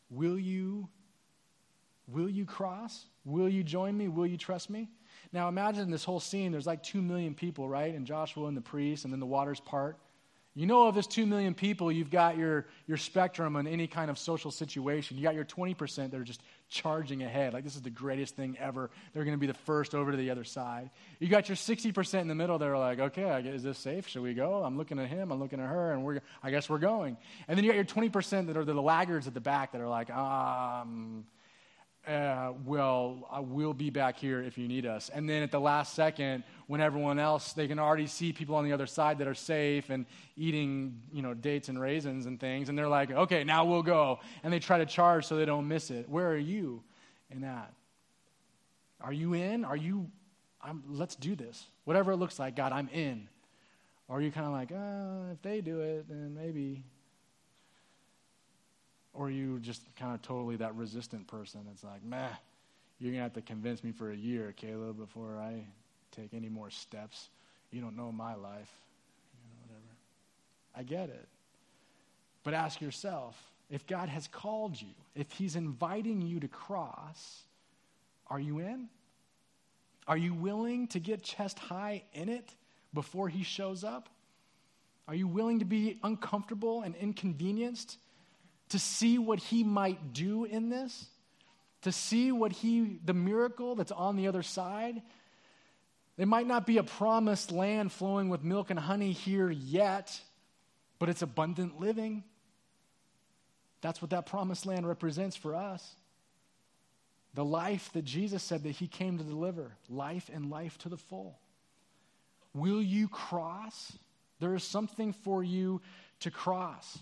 [0.09, 0.87] Will you
[2.07, 3.05] will you cross?
[3.25, 4.07] Will you join me?
[4.07, 4.89] Will you trust me?
[5.33, 6.51] Now imagine this whole scene.
[6.51, 7.93] There's like two million people, right?
[7.93, 9.97] And Joshua and the priests, and then the waters part.
[10.55, 14.09] You know, of this two million people, you've got your, your spectrum on any kind
[14.09, 15.15] of social situation.
[15.15, 17.53] You got your 20% that are just charging ahead.
[17.53, 18.89] Like, this is the greatest thing ever.
[19.13, 20.89] They're going to be the first over to the other side.
[21.19, 24.07] You got your 60% in the middle that are like, okay, is this safe?
[24.07, 24.63] Should we go?
[24.63, 27.17] I'm looking at him, I'm looking at her, and we're, I guess we're going.
[27.47, 29.87] And then you got your 20% that are the laggards at the back that are
[29.87, 31.25] like, um,
[32.07, 35.09] uh, well, uh, we'll be back here if you need us.
[35.09, 38.63] And then at the last second, when everyone else, they can already see people on
[38.63, 40.05] the other side that are safe and
[40.37, 42.69] eating, you know, dates and raisins and things.
[42.69, 44.19] And they're like, okay, now we'll go.
[44.43, 46.07] And they try to charge so they don't miss it.
[46.07, 46.81] Where are you
[47.29, 47.73] in that?
[49.01, 49.65] Are you in?
[49.65, 50.09] Are you,
[50.61, 51.65] I'm, let's do this.
[51.83, 53.27] Whatever it looks like, God, I'm in.
[54.07, 56.83] Or are you kind of like, uh, if they do it, then maybe
[59.17, 62.29] or are you just kind of totally that resistant person that's like, meh,
[62.99, 65.65] you're going to have to convince me for a year, Caleb, before I
[66.11, 67.29] take any more steps.
[67.71, 68.71] You don't know my life.
[69.33, 69.95] You know, whatever.
[70.75, 71.27] I get it.
[72.43, 73.35] But ask yourself
[73.71, 77.41] if God has called you, if He's inviting you to cross,
[78.27, 78.87] are you in?
[80.07, 82.53] Are you willing to get chest high in it
[82.93, 84.09] before He shows up?
[85.07, 87.97] Are you willing to be uncomfortable and inconvenienced
[88.69, 91.07] to see what he might do in this,
[91.83, 95.01] to see what he, the miracle that's on the other side.
[96.17, 100.19] It might not be a promised land flowing with milk and honey here yet,
[100.99, 102.23] but it's abundant living.
[103.81, 105.95] That's what that promised land represents for us.
[107.35, 110.97] The life that Jesus said that he came to deliver life and life to the
[110.97, 111.37] full.
[112.53, 113.93] Will you cross?
[114.39, 115.81] There is something for you
[116.21, 116.97] to cross.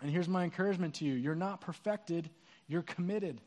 [0.00, 2.30] And here's my encouragement to you you're not perfected,
[2.66, 3.40] you're committed.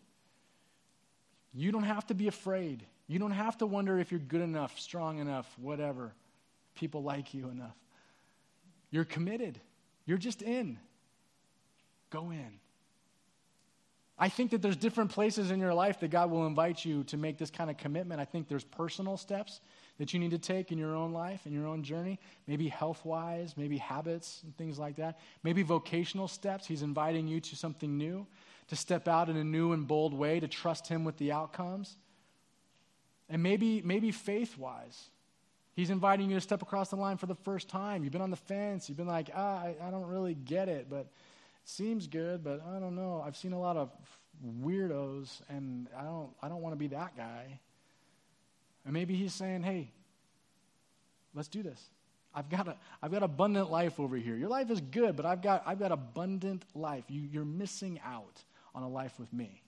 [1.54, 2.86] You don't have to be afraid.
[3.08, 6.14] You don't have to wonder if you're good enough, strong enough, whatever.
[6.76, 7.76] People like you enough.
[8.90, 9.60] You're committed.
[10.06, 10.80] You're just in.
[12.10, 12.60] Go in.
[14.18, 17.18] I think that there's different places in your life that God will invite you to
[17.18, 18.22] make this kind of commitment.
[18.22, 19.60] I think there's personal steps
[19.98, 23.06] that you need to take in your own life, in your own journey, maybe health
[23.06, 26.66] wise, maybe habits and things like that, maybe vocational steps.
[26.66, 28.26] He's inviting you to something new,
[28.68, 31.98] to step out in a new and bold way, to trust Him with the outcomes.
[33.30, 35.10] And maybe, maybe faith wise.
[35.74, 38.04] He's inviting you to step across the line for the first time.
[38.04, 38.90] You've been on the fence.
[38.90, 41.08] You've been like, ah, I, I don't really get it, but it
[41.64, 43.24] seems good, but I don't know.
[43.26, 43.90] I've seen a lot of
[44.64, 47.60] weirdos, and I don't, I don't want to be that guy.
[48.86, 49.92] And maybe he's saying, hey,
[51.34, 51.82] let's do this.
[52.34, 54.36] I've got, a, I've got abundant life over here.
[54.36, 57.04] Your life is good, but I've got, I've got abundant life.
[57.10, 59.62] You, you're missing out on a life with me.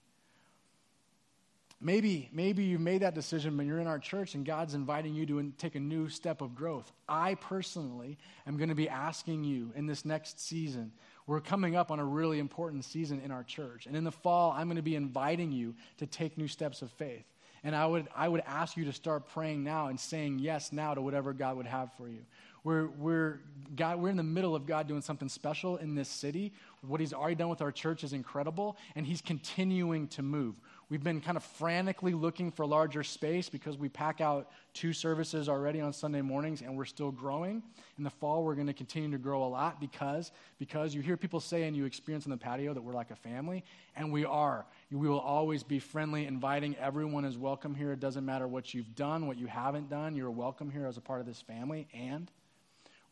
[1.81, 5.25] Maybe, maybe you've made that decision, when you're in our church and God's inviting you
[5.25, 6.89] to take a new step of growth.
[7.09, 10.93] I personally am going to be asking you in this next season
[11.25, 13.85] we're coming up on a really important season in our church.
[13.85, 16.91] And in the fall, I'm going to be inviting you to take new steps of
[16.91, 17.25] faith.
[17.63, 20.93] And I would, I would ask you to start praying now and saying yes now
[20.93, 22.19] to whatever God would have for you.
[22.63, 23.39] We're, we're,
[23.75, 26.53] God, we're in the middle of God doing something special in this city.
[26.81, 30.59] What He's already done with our church is incredible, and He's continuing to move.
[30.89, 35.49] We've been kind of frantically looking for larger space because we pack out two services
[35.49, 37.63] already on Sunday mornings and we're still growing.
[37.97, 41.17] In the fall, we're going to continue to grow a lot because, because you hear
[41.17, 43.63] people say and you experience on the patio that we're like a family,
[43.95, 44.65] and we are.
[44.91, 46.75] We will always be friendly, inviting.
[46.77, 47.91] Everyone is welcome here.
[47.91, 50.15] It doesn't matter what you've done, what you haven't done.
[50.15, 52.29] You're welcome here as a part of this family, and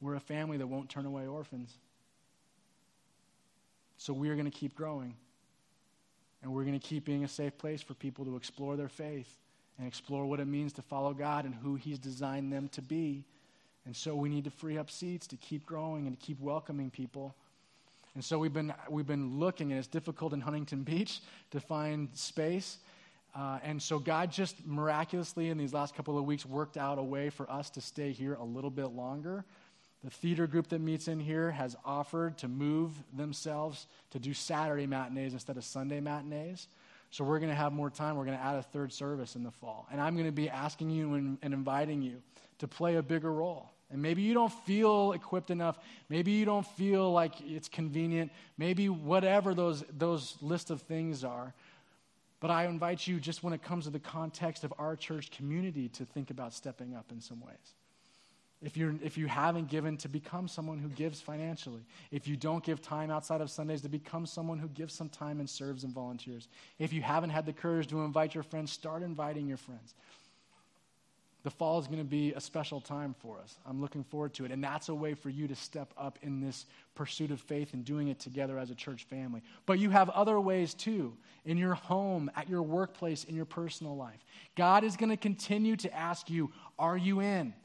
[0.01, 1.73] we're a family that won't turn away orphans.
[3.97, 5.15] So we are going to keep growing.
[6.41, 9.37] And we're going to keep being a safe place for people to explore their faith
[9.77, 13.25] and explore what it means to follow God and who He's designed them to be.
[13.85, 16.89] And so we need to free up seats to keep growing and to keep welcoming
[16.89, 17.35] people.
[18.13, 22.09] And so we've been, we've been looking, and it's difficult in Huntington Beach to find
[22.13, 22.77] space.
[23.33, 27.03] Uh, and so God just miraculously, in these last couple of weeks, worked out a
[27.03, 29.45] way for us to stay here a little bit longer.
[30.03, 34.87] The theater group that meets in here has offered to move themselves to do Saturday
[34.87, 36.67] matinees instead of Sunday matinees.
[37.11, 38.15] So we're going to have more time.
[38.15, 39.87] We're going to add a third service in the fall.
[39.91, 42.21] And I'm going to be asking you and, and inviting you
[42.59, 43.69] to play a bigger role.
[43.91, 45.77] And maybe you don't feel equipped enough.
[46.09, 48.31] Maybe you don't feel like it's convenient.
[48.57, 51.53] Maybe whatever those, those list of things are.
[52.39, 55.89] But I invite you, just when it comes to the context of our church community,
[55.89, 57.75] to think about stepping up in some ways.
[58.63, 61.81] If, you're, if you haven't given, to become someone who gives financially.
[62.11, 65.39] If you don't give time outside of Sundays, to become someone who gives some time
[65.39, 66.47] and serves and volunteers.
[66.77, 69.95] If you haven't had the courage to invite your friends, start inviting your friends.
[71.43, 73.57] The fall is going to be a special time for us.
[73.65, 74.51] I'm looking forward to it.
[74.51, 77.83] And that's a way for you to step up in this pursuit of faith and
[77.83, 79.41] doing it together as a church family.
[79.65, 83.97] But you have other ways too, in your home, at your workplace, in your personal
[83.97, 84.23] life.
[84.55, 87.55] God is going to continue to ask you, Are you in?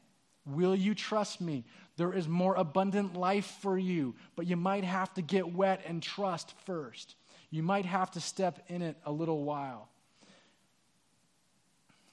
[0.46, 1.64] Will you trust me?
[1.96, 6.02] There is more abundant life for you, but you might have to get wet and
[6.02, 7.16] trust first.
[7.50, 9.88] You might have to step in it a little while.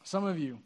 [0.03, 0.59] Some of you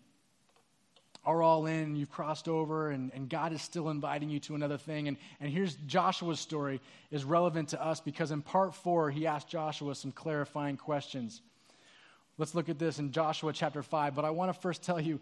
[1.25, 4.77] are all in, you've crossed over, and, and God is still inviting you to another
[4.77, 5.09] thing.
[5.09, 6.79] And, and here's Joshua's story
[7.11, 11.41] is relevant to us because in part four, he asked Joshua some clarifying questions.
[12.37, 14.15] Let's look at this in Joshua chapter 5.
[14.15, 15.19] But I want to first tell you,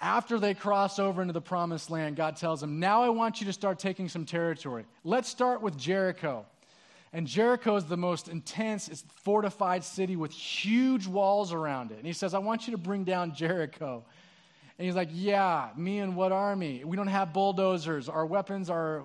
[0.00, 3.46] after they cross over into the promised land, God tells them, Now I want you
[3.46, 4.84] to start taking some territory.
[5.04, 6.46] Let's start with Jericho.
[7.12, 11.98] And Jericho is the most intense, it's fortified city with huge walls around it.
[11.98, 14.04] And he says, I want you to bring down Jericho.
[14.78, 16.84] And he's like, Yeah, me and what army?
[16.84, 18.08] We don't have bulldozers.
[18.08, 19.04] Our weapons are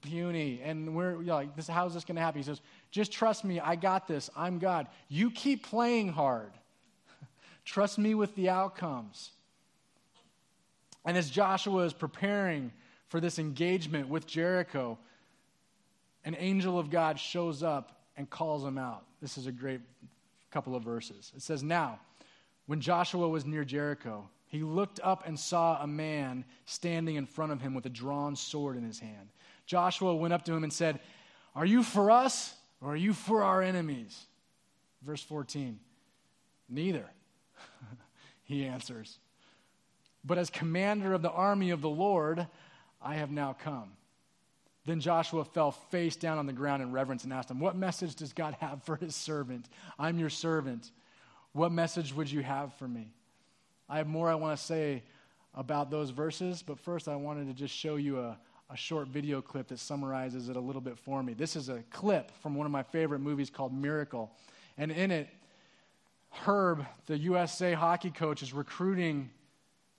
[0.00, 0.60] puny.
[0.64, 2.40] And we're you know, like, this, how's this going to happen?
[2.40, 3.60] He says, Just trust me.
[3.60, 4.28] I got this.
[4.36, 4.88] I'm God.
[5.08, 6.52] You keep playing hard.
[7.64, 9.30] trust me with the outcomes.
[11.04, 12.72] And as Joshua is preparing
[13.08, 14.98] for this engagement with Jericho,
[16.24, 19.04] an angel of God shows up and calls him out.
[19.20, 19.80] This is a great
[20.50, 21.32] couple of verses.
[21.34, 21.98] It says, Now,
[22.66, 27.52] when Joshua was near Jericho, he looked up and saw a man standing in front
[27.52, 29.30] of him with a drawn sword in his hand.
[29.66, 31.00] Joshua went up to him and said,
[31.54, 34.26] Are you for us or are you for our enemies?
[35.02, 35.80] Verse 14,
[36.68, 37.06] Neither,
[38.44, 39.18] he answers.
[40.24, 42.46] But as commander of the army of the Lord,
[43.00, 43.92] I have now come.
[44.84, 48.16] Then Joshua fell face down on the ground in reverence and asked him, What message
[48.16, 49.68] does God have for his servant?
[49.98, 50.90] I'm your servant.
[51.52, 53.12] What message would you have for me?
[53.88, 55.02] I have more I want to say
[55.54, 58.38] about those verses, but first I wanted to just show you a,
[58.70, 61.34] a short video clip that summarizes it a little bit for me.
[61.34, 64.32] This is a clip from one of my favorite movies called Miracle.
[64.78, 65.28] And in it,
[66.30, 69.30] Herb, the USA hockey coach, is recruiting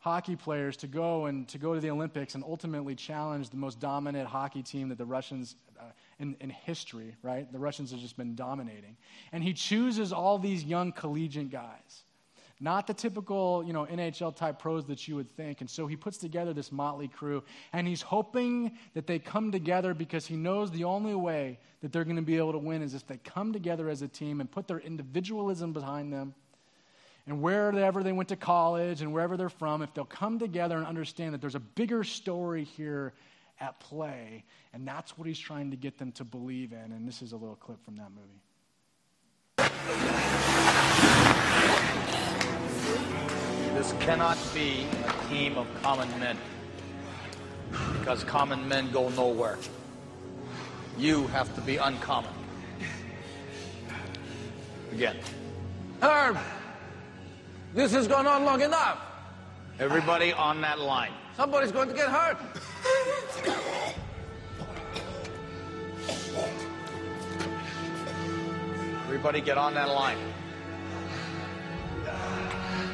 [0.04, 3.80] hockey players to go and to go to the Olympics and ultimately challenge the most
[3.80, 5.86] dominant hockey team that the Russians uh,
[6.20, 7.50] in, in history, right?
[7.50, 8.98] The Russians have just been dominating.
[9.32, 12.04] And he chooses all these young collegiate guys.
[12.60, 15.62] Not the typical, you know, NHL type pros that you would think.
[15.62, 17.42] And so he puts together this motley crew
[17.72, 22.04] and he's hoping that they come together because he knows the only way that they're
[22.04, 24.52] going to be able to win is if they come together as a team and
[24.52, 26.36] put their individualism behind them
[27.28, 30.86] and wherever they went to college and wherever they're from, if they'll come together and
[30.86, 33.14] understand that there's a bigger story here
[33.60, 34.44] at play,
[34.74, 36.92] and that's what he's trying to get them to believe in.
[36.92, 38.42] And this is a little clip from that movie.
[43.74, 46.38] This cannot be a team of common men
[48.00, 49.58] because common men go nowhere.
[50.98, 52.34] You have to be uncommon.
[54.92, 55.18] Again.
[56.02, 56.38] Herb!
[57.74, 59.00] This has gone on long enough.
[59.80, 61.12] Everybody on that line.
[61.36, 62.38] Somebody's going to get hurt.
[69.06, 70.18] Everybody get on that line.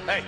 [0.06, 0.24] Hey.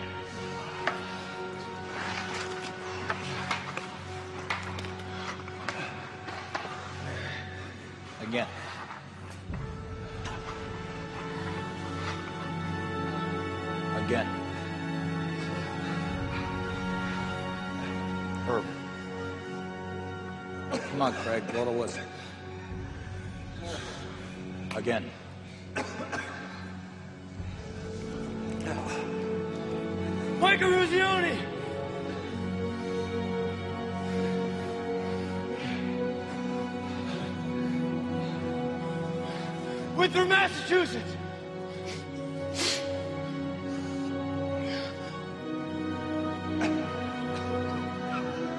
[8.21, 8.47] Again.
[13.95, 14.40] Again.
[21.01, 22.03] Come on, Craig, blow the whistle.
[24.75, 25.09] Again.
[30.39, 31.35] Mike Eruzione!
[39.97, 41.15] Winthrop, Massachusetts!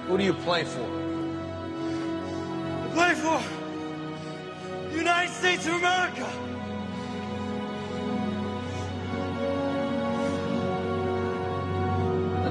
[0.09, 1.01] Who do you play for?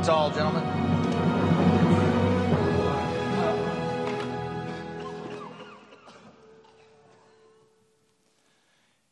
[0.01, 0.63] That's all, gentlemen.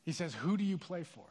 [0.04, 1.22] He says, Who do you play for?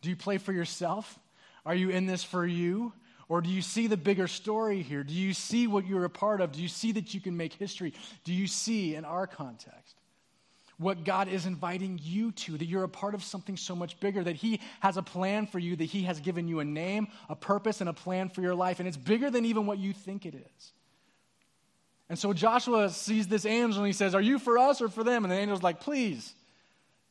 [0.00, 1.18] Do you play for yourself?
[1.66, 2.92] Are you in this for you?
[3.28, 5.02] Or do you see the bigger story here?
[5.02, 6.52] Do you see what you're a part of?
[6.52, 7.94] Do you see that you can make history?
[8.22, 9.96] Do you see, in our context,
[10.78, 14.22] what God is inviting you to, that you're a part of something so much bigger,
[14.24, 17.36] that He has a plan for you, that He has given you a name, a
[17.36, 20.26] purpose, and a plan for your life, and it's bigger than even what you think
[20.26, 20.72] it is.
[22.08, 25.02] And so Joshua sees this angel and he says, Are you for us or for
[25.02, 25.24] them?
[25.24, 26.34] And the angel's like, Please,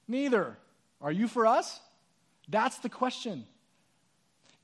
[0.08, 0.58] neither.
[1.02, 1.82] Are you for us?
[2.48, 3.46] That's the question.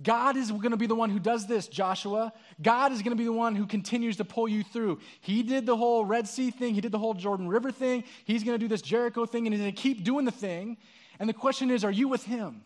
[0.02, 2.32] God is going to be the one who does this, Joshua.
[2.62, 5.00] God is going to be the one who continues to pull you through.
[5.20, 8.04] He did the whole Red Sea thing, He did the whole Jordan River thing.
[8.24, 10.78] He's going to do this Jericho thing, and He's going to keep doing the thing.
[11.20, 12.64] And the question is, are you with Him?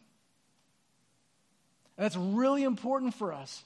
[1.97, 3.63] And that's really important for us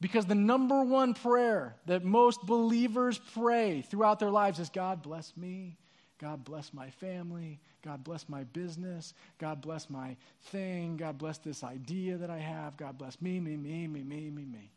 [0.00, 5.36] because the number one prayer that most believers pray throughout their lives is God bless
[5.36, 5.76] me,
[6.20, 7.60] God bless my family.
[7.82, 9.14] God bless my business.
[9.38, 10.16] God bless my
[10.46, 10.96] thing.
[10.96, 12.76] God bless this idea that I have.
[12.76, 14.72] God bless me, me, me, me, me, me, me.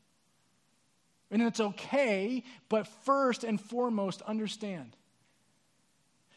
[1.31, 4.95] And it's okay, but first and foremost, understand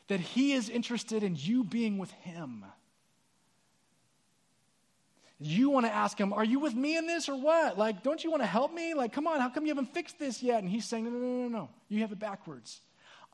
[0.06, 2.64] that He is interested in you being with Him.
[5.40, 7.76] You want to ask Him, Are you with me in this or what?
[7.76, 8.94] Like, don't you want to help me?
[8.94, 10.60] Like, come on, how come you haven't fixed this yet?
[10.62, 11.70] And He's saying, No, no, no, no, no.
[11.88, 12.80] You have it backwards.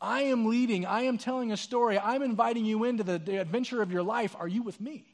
[0.00, 0.86] I am leading.
[0.86, 1.98] I am telling a story.
[1.98, 4.34] I'm inviting you into the, the, adventure of your life.
[4.38, 5.04] Are you with me?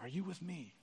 [0.00, 0.74] Are you with me?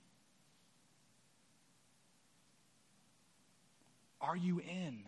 [4.20, 4.98] Are you in?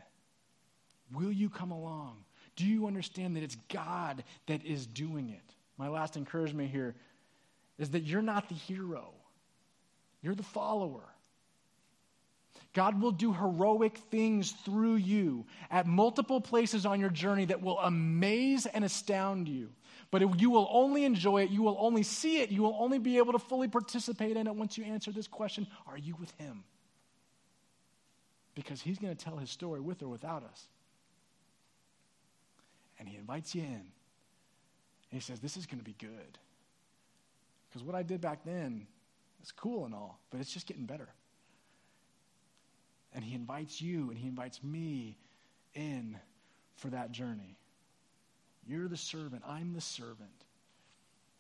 [1.13, 2.25] Will you come along?
[2.57, 5.55] Do you understand that it's God that is doing it?
[5.77, 6.95] My last encouragement here
[7.79, 9.13] is that you're not the hero,
[10.23, 11.05] you're the follower.
[12.75, 17.79] God will do heroic things through you at multiple places on your journey that will
[17.79, 19.71] amaze and astound you.
[20.11, 23.19] But you will only enjoy it, you will only see it, you will only be
[23.19, 26.65] able to fully participate in it once you answer this question Are you with Him?
[28.55, 30.67] Because He's going to tell His story with or without us.
[32.99, 33.69] And He invites you in.
[33.69, 33.85] And
[35.11, 36.39] He says, This is going to be good.
[37.69, 38.87] Because what I did back then
[39.43, 41.09] is cool and all, but it's just getting better.
[43.15, 45.17] And he invites you and he invites me
[45.75, 46.19] in
[46.77, 47.59] for that journey.
[48.67, 50.31] You're the servant, I'm the servant.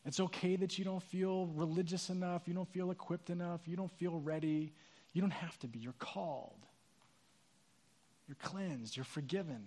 [0.06, 3.92] It's okay that you don't feel religious enough, you don't feel equipped enough, you don't
[3.92, 4.72] feel ready.
[5.12, 5.78] You don't have to be.
[5.78, 6.66] You're called.
[8.26, 8.96] You're cleansed.
[8.96, 9.64] You're forgiven.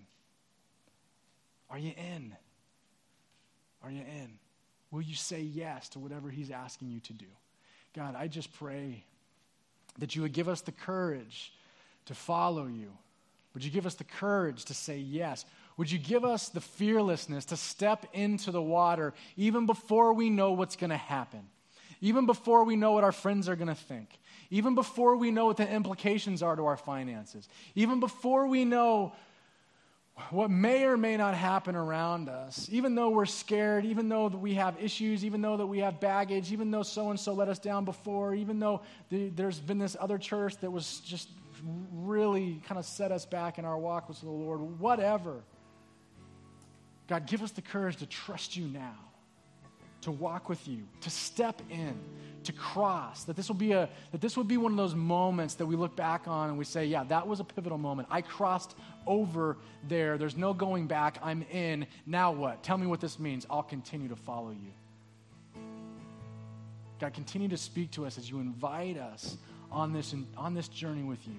[1.70, 2.36] Are you in?
[3.84, 4.38] Are you in?
[4.92, 7.26] Will you say yes to whatever He's asking you to do?
[7.96, 9.04] God, I just pray
[9.98, 11.54] that you would give us the courage
[12.06, 12.92] to follow you.
[13.54, 15.46] Would you give us the courage to say yes?
[15.78, 20.52] Would you give us the fearlessness to step into the water even before we know
[20.52, 21.48] what's going to happen?
[22.02, 24.10] Even before we know what our friends are going to think?
[24.50, 27.48] Even before we know what the implications are to our finances?
[27.76, 29.14] Even before we know
[30.30, 34.56] what may or may not happen around us, even though we're scared, even though we
[34.56, 37.60] have issues, even though that we have baggage, even though so and so let us
[37.60, 41.30] down before, even though the, there's been this other church that was just
[41.94, 45.42] really kind of set us back in our walk with the Lord, whatever.
[47.08, 48.96] God, give us the courage to trust you now,
[50.02, 51.98] to walk with you, to step in,
[52.46, 53.26] to cross.
[53.26, 55.76] That this will be a that this will be one of those moments that we
[55.76, 58.08] look back on and we say, yeah, that was a pivotal moment.
[58.10, 59.58] I crossed over
[59.88, 60.18] there.
[60.18, 61.20] There's no going back.
[61.22, 61.86] I'm in.
[62.06, 62.64] Now what?
[62.64, 63.46] Tell me what this means.
[63.50, 65.62] I'll continue to follow you.
[67.00, 69.38] God, continue to speak to us as you invite us
[69.72, 71.38] on this, on this journey with you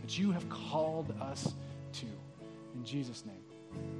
[0.00, 1.54] that you have called us
[1.92, 2.06] to.
[2.74, 3.99] In Jesus' name.